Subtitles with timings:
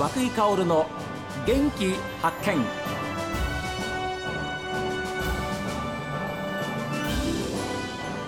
[0.00, 0.86] 和久井薫の
[1.46, 1.92] 元気
[2.22, 2.56] 発見。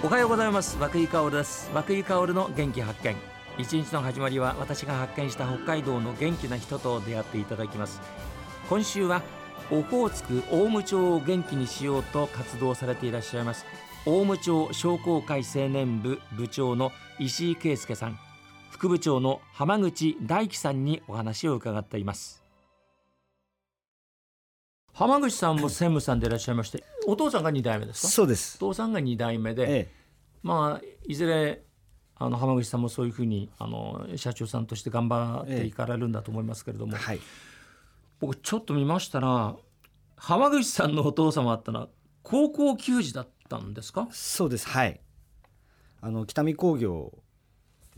[0.05, 0.77] おはようございます。
[0.79, 1.71] 和久井薫です。
[1.73, 3.17] 和久井薫の元気発見。
[3.57, 8.03] 一日の始まりは私が発見した北海道の元気な人と出会っていただきます。
[8.69, 9.23] 今週は
[9.71, 13.65] オホーツク大武町を元気にしようと活動されていらっしゃいます。
[14.05, 18.19] 大武町商工会青年部部長の石井圭介さん。
[18.73, 22.43] 副部長の浜口大樹さんにお話を伺っています。
[24.95, 28.09] 浜口さんも専務さんでいらっしゃいましてお父さんが2代目ですか？
[28.09, 28.57] そうです。
[28.57, 29.93] お父さんが2代目で、ええ。
[30.43, 31.63] まあいずれ
[32.17, 37.21] あの浜口さんもそういうふうにあの社長さんとして頑張っていかれるんだと思いますけれども、はい。
[38.21, 39.55] 僕ちょっと見ましたら
[40.17, 41.89] 浜口さんのお父様ってのは
[42.23, 44.09] 高校球児だったんですか？
[44.11, 44.67] そうです。
[44.67, 44.99] はい。
[46.01, 47.13] あの北見工業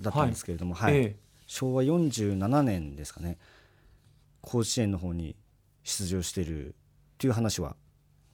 [0.00, 0.97] だったんですけれども、はい。
[0.97, 1.17] ええ。
[1.47, 3.39] 昭和47年ですかね。
[4.41, 5.36] 甲子園の方に
[5.83, 6.73] 出場しているっ
[7.19, 7.77] ていう話は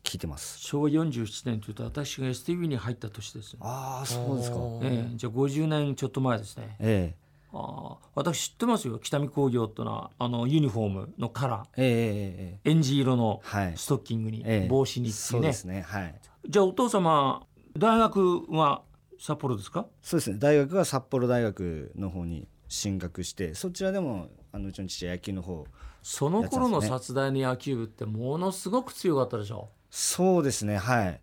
[0.02, 0.58] 聞いてます。
[0.58, 4.56] 昭和47年というと私が STV に入った年です、ああそうですか。
[4.82, 5.16] ええ。
[5.16, 6.76] じゃあ50年ちょっと前ですね。
[6.80, 7.14] え
[7.52, 8.98] ああ私知ってますよ。
[8.98, 11.66] 北見工業ってのはあのユニフォームのカラー。
[11.76, 12.70] ええええええ。
[12.70, 13.72] エンジ色のはい。
[13.76, 14.68] ストッキングに、ええ。
[14.68, 15.22] 帽子にっていうね。
[15.22, 15.82] そうですね。
[15.82, 16.14] はい。
[16.48, 18.82] じゃあお父様大学は
[19.20, 19.86] 札幌ですか？
[20.02, 20.38] そうですね。
[20.38, 25.66] 大学は札幌大学の方に進学してそちらでもあのうちの父は野球の方
[26.02, 29.68] その頃の殺大の野球部ってものすごく強かったでしょ？
[29.90, 30.78] そうですね。
[30.78, 31.20] はい。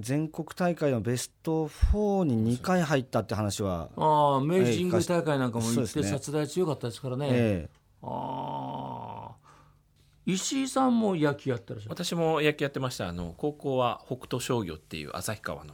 [0.00, 7.68] 全国大会のベスト4に2回入ったって話は、ああ明治神宮大会なんかも行って殺大強かったですからね、え
[8.02, 9.36] ああ
[10.26, 11.94] 石井さんも野球やってらっしゃる？
[11.94, 13.08] 私も野球やってました。
[13.08, 15.72] あの高校は北斗商業っていう旭川の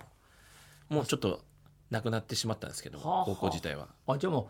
[0.88, 1.40] もうちょっと
[1.90, 3.24] なくなってしまったんですけどはあはあ。
[3.26, 3.88] 高校自体は。
[4.06, 4.48] あじゃあも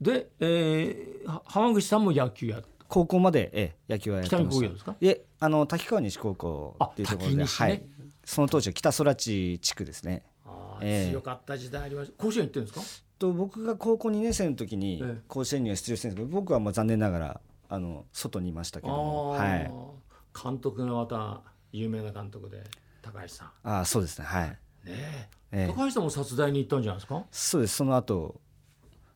[0.00, 4.50] うで、えー、は浜口さんも野球やってえ高校まで、ええ野球はやってました。
[4.50, 4.96] 北見工業ですか？
[5.00, 7.44] いえあの滝川西高校っていうところで、ね。
[7.46, 7.82] はい、
[8.24, 10.24] その当時は北空地地区ですね。
[10.44, 11.10] ああええ。
[11.12, 12.22] 強かった時代ありました。
[12.22, 12.84] 甲子園行ってるんですか？
[13.18, 15.20] と僕が高校2年生の時にええ。
[15.28, 19.30] 甲子園には出場してるんですけど僕はまあ残念ながらあの外にいましたけども。
[19.30, 19.72] はい。
[20.42, 21.40] 監督がまた
[21.72, 22.62] 有名な監督で
[23.00, 23.50] 高橋さん。
[23.62, 24.24] ああそうですね。
[24.26, 24.58] はい。
[24.84, 25.62] ねええ。
[25.64, 27.24] え高橋さんも殺大に行ったんじゃないですか？
[27.30, 27.76] そうです。
[27.76, 28.40] その後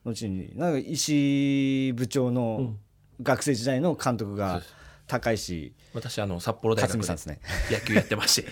[0.04, 2.78] 後になんか石井部長うのん。
[3.22, 4.60] 学生時代の監督が
[5.06, 7.38] 高石私あの札幌大克学で
[7.70, 8.48] 野球やってまして。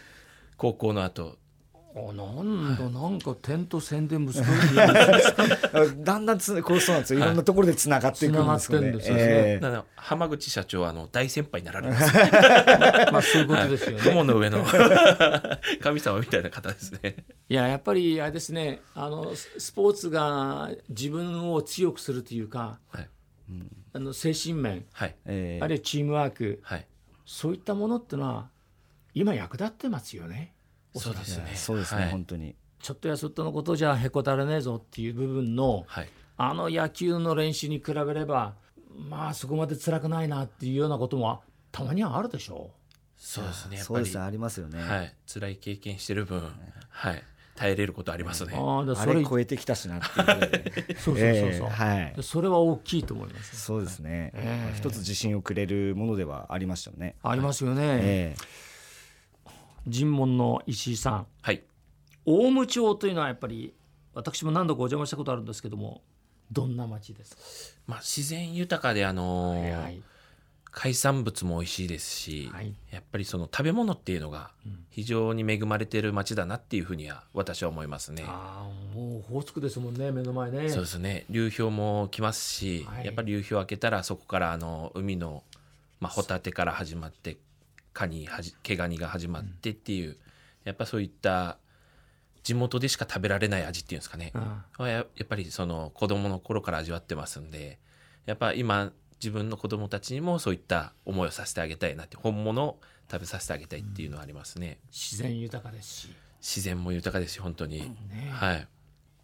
[0.56, 1.38] 高校の後
[1.94, 7.20] あなんだなんか点と線で結びにやる だんだんつこうそうなんですよ。
[7.20, 7.22] い。
[7.22, 8.80] ろんなところでつながっていくんですよね。
[8.80, 9.22] つながってんですよね。
[9.22, 9.60] ええ。
[9.60, 12.14] なので浜口社長はあの大先輩になられます
[13.12, 14.02] まあそういうことですよね。
[14.02, 14.64] 雲の上の
[15.80, 17.24] 神様みたいな方ですね。
[17.48, 18.82] いややっぱりあれですね。
[18.94, 23.08] あのススポーツが自分を強くするというかはい。
[23.94, 25.16] あの精神面はい。
[25.24, 25.64] ええ。
[25.64, 26.86] あるいはチームワークはい。
[27.24, 28.50] そういったものってのは
[29.14, 30.52] 今役立ってますよね。
[30.98, 31.52] そうですね。
[31.54, 32.10] そうですね、はい。
[32.10, 32.54] 本当に。
[32.80, 36.08] ちょっとやそっとのことじゃへこたれねえぞっていう部分のはい。
[36.36, 38.54] あの野球の練習に比べれば
[38.96, 41.42] まあそこまで辛くないなっていうようなことも
[41.72, 42.70] たまにはあるでしょ
[43.16, 43.94] そうですねやっぱり。
[43.94, 45.14] そうですねありますよね、はい。
[45.26, 46.42] 辛い経験してる分
[46.90, 47.22] はい。
[47.56, 48.54] 耐えれることありますね。
[48.56, 52.22] ああだそれあれ超えてきたしなっていう そうそうそうそう、ええはい。
[52.22, 53.60] それは大きいと思います。
[53.60, 54.76] そうですね、ええ。
[54.78, 57.16] 一つ自信をくれるものではありましたよね。
[57.24, 57.82] ありますよね。
[57.82, 58.36] え
[59.88, 61.26] 尋問の石井さん。
[61.42, 61.62] はい。
[62.24, 63.74] 大武町というのはやっぱり
[64.14, 66.02] 私も何度かお邪魔したことあるんですけども
[66.52, 67.42] どんな町ですか、
[67.86, 70.02] まあ自然豊かであのーはいはい。
[70.70, 72.74] 海産物も美味しいですし、はい。
[72.92, 74.84] やっぱりその食べ物っていうのがうん。
[74.90, 78.24] 非常に恵まれてる町だなっていうふうには私は思いますね。
[78.26, 80.68] ああもうオホーツクですもんね目の前ね。
[80.68, 81.24] そうですね。
[81.30, 83.06] 流氷も来ますし、はい。
[83.06, 85.42] やっぱり流氷開けたらそこからあの海の、
[86.00, 87.38] まあ、ホタテから始まって
[87.98, 90.16] カニはじ毛ガニが始まってっていう、
[90.62, 91.58] やっぱそういった
[92.44, 97.80] 地元でしか食べられない味っていうんですかね、あはややっぱりその子供の頃から味わってますんで
[98.24, 102.80] やっぱ今自分の子供たちにもそういった思いをさせてあげたいなって本物を
[103.10, 106.08] 食べさせてあげたいっていうのはありますね、自然豊かですし、
[106.40, 108.30] 自然も豊かですし本当に、ね。
[108.30, 108.68] はい。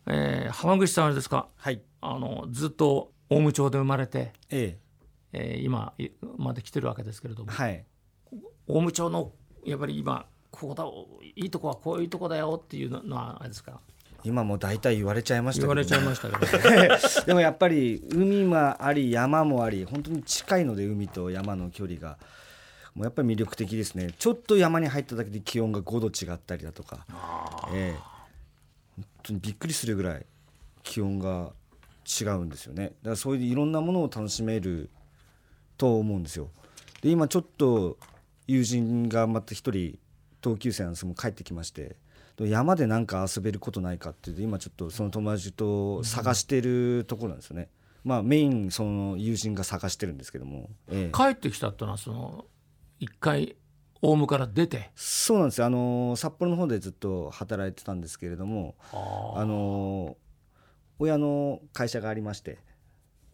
[0.08, 1.48] えー浜口さんあれですか？
[1.56, 1.80] はい。
[2.00, 4.78] あのずっと大武町で生まれて、え
[5.32, 5.60] え。
[5.60, 7.84] ー今いまで来てるわけですけれども、えはい
[8.66, 9.32] 大武町の
[9.64, 10.84] やっぱり今ここだ
[11.36, 13.80] いいとこはこういうとこだよっていうのはあれですか？
[14.22, 22.18] 今もう大体言われちゃいましたけど言われちゃいましたけど、 でもやっぱり海もあり山もあり本当に近いので海と山の距離が。
[22.94, 24.14] もうやっぱり魅力的ですね。
[24.16, 27.04] ちょっと山に入っただけで気温が5度違ったりだとか。
[27.72, 27.98] ええ。
[28.96, 30.24] 本当にびっくりするぐらい
[30.84, 31.50] 気温が
[32.20, 32.84] 違うんですよね。
[32.84, 34.90] だからそういういろんなものを楽しめる
[35.76, 36.50] と思うんですよ。
[37.02, 37.98] で今ちょっと
[38.46, 39.98] 友人がまた一人
[40.40, 41.06] 同級生なんです。
[41.14, 41.96] 帰ってきまして。
[42.40, 47.68] 山でなんか遊べることないかって今ちょっとその友達と探してるところなんですよね、
[48.02, 51.16] まあメインその友人が探してるんですけども、ええ。
[51.16, 52.46] 帰ってきたってのはその
[52.98, 53.54] 一回
[54.02, 54.90] オウムから出て？
[54.96, 55.66] そうなんですよ。
[55.66, 60.16] あの札幌の方でずっと働いてたんですけれどもあの
[60.98, 62.58] 親の会社がありまして。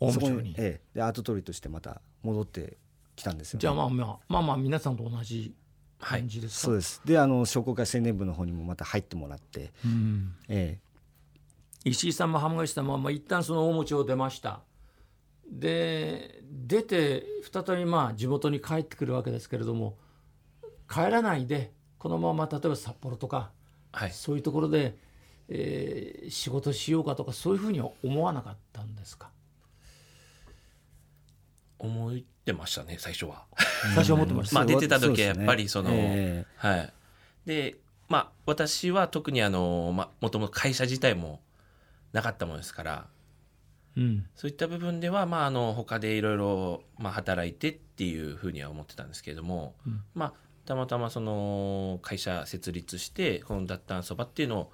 [0.02, 2.78] オウム町に、ええ、で後取りとしてまた戻って
[3.20, 5.54] きたんですよ、ね、じゃあまあまあまあまあ皆さんと同じ
[5.98, 7.02] はい感じですか、そうです。
[7.04, 10.34] であの商工会青年部の方にもまた入ってもらって、うん。
[10.48, 10.78] え
[11.84, 14.60] 石井さんも浜口さんも、まあ、一旦その大餅を出ました。
[15.46, 19.98] で出て再びまあ地元に帰ってくるわけですけれども
[20.88, 23.50] 帰らないでこのまま例えば札幌とか
[23.92, 24.10] はい。
[24.12, 24.96] そういうところで、
[25.48, 29.30] えー仕事しようかとかそういうふうには思わなかったんですか？
[31.80, 32.12] 思っ
[32.44, 33.44] てましたね最初は。
[33.94, 36.92] 最初は思ってました、まあ出てた時はやっぱりそのえはい。
[37.46, 37.76] で
[38.08, 41.40] まあ私は特にあのまあもともと会社自体も
[42.12, 43.06] なかったものですから。
[43.96, 44.26] うん。
[44.36, 50.02] そういった部分ではまああの他でいろいろまあ働いてっていうふうには思ってたんですけれども、うん。
[50.14, 50.32] まあ
[50.66, 54.72] たまたまその会社設立してこの脱炭そばっていうのを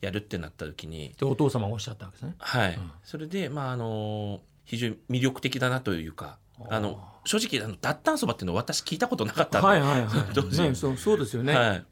[0.00, 1.14] やるってなった時に。
[1.18, 2.34] でお父様がおっしゃったわけですね。
[2.38, 2.90] はい、うん。
[3.04, 6.38] それでまああの非常に魅力的だなというか
[6.68, 10.08] あの正直あの脱炭そばっていうのを私聞いたことなかったんで、はいはいはい。
[10.34, 11.86] 当時ね、そうそうですよね、はい、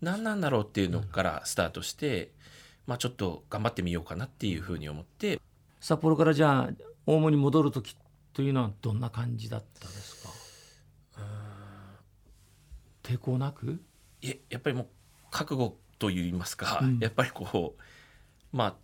[0.00, 2.32] 何なんだろうっていうのからスタートして、
[2.86, 5.40] まあ、ちょっと頑張ってみようかなっていうふうに思って。
[5.80, 6.70] 札幌からじゃあ
[7.06, 7.96] 大門に戻る時
[8.32, 10.30] というのはどんな感じだったですか？
[13.02, 13.82] 抵抗なく？
[14.22, 14.86] いえやっぱりもう
[15.30, 16.98] 覚悟といいますか、うん。
[17.00, 18.74] やっぱりこうまあ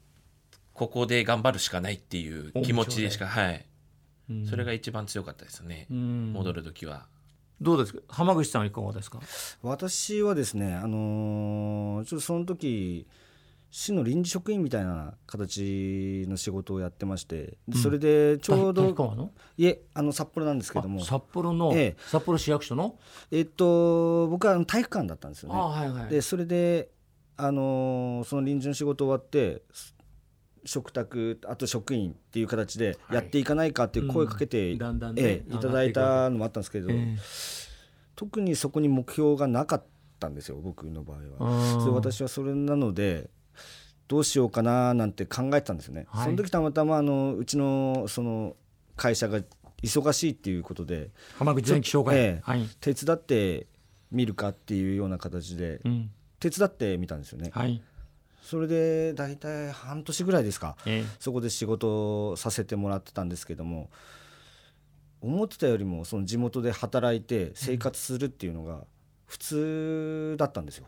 [0.73, 3.63] ここで頑張るしかないっていう気持ちでしかはい、うん
[4.49, 6.33] それが一番強かったですね、うん。
[6.33, 7.07] 戻る時は。
[7.61, 8.01] どうですか？
[8.09, 9.21] 浜口さんはいかがですか？
[9.63, 13.07] 私はですねあのーちょっとその時
[13.71, 19.33] 市の臨時職員みたいな形の仕事をやってましてでそれでちょうど、大川の？
[19.57, 21.01] いえあの札幌なんですけども。
[21.03, 21.97] あ札幌の、ええ。
[22.07, 22.99] 札幌市役所の、
[23.31, 25.55] えっと僕は体育館だったんですよね。
[25.59, 26.09] あはいはい。
[26.09, 26.91] でそれで、
[27.37, 29.63] あのーその臨時の仕事終わって
[30.67, 34.79] 食卓あと職員っていう形でやっていかないかっていう声かけて、うん。
[34.79, 37.17] だんだんねええいただいたのもあったんですけど、え
[38.17, 39.85] 特にそこに目標がなかっ
[40.19, 41.81] たんですよ僕の場合えは。
[41.81, 43.31] それ私はそれなので
[44.09, 46.07] どうしようかななんて考えてたんですよね。
[46.09, 46.25] はい。
[46.25, 48.57] その時たまたまあのうちのその
[48.97, 49.41] 会社が
[49.83, 53.67] 忙しいっていうことで浜口電気障害、ええはい、手伝って
[54.11, 56.11] みるかっていうような形でうん。
[56.39, 57.51] 手伝ってみたんですよね。
[57.53, 57.83] はい
[58.47, 60.77] それで大体半年ぐらいですか。
[60.87, 61.17] ええ。
[61.19, 63.91] そこで仕事をさせてもらってたんですけども
[65.21, 68.85] 思ってたよりもその地元で働いて生活するっていうのが
[69.27, 70.87] 普通だったんですよ。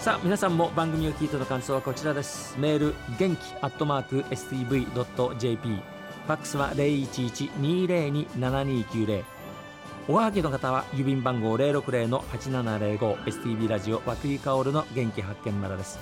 [0.00, 2.58] さあ皆さんも番組を聞いての感想はこちらです。
[2.58, 5.91] メール元気アットマーク STV.jp
[6.26, 9.24] ファックスは011-202-7290
[10.08, 16.00] おはがきの方は郵便番号 060-8705STV ラジオ和久井薫の元気発見までです。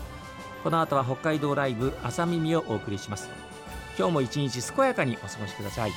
[0.65, 3.29] この後は北海道ライブ朝耳をお送りします。
[3.99, 5.93] 今日も一日健やかにお過ごしください。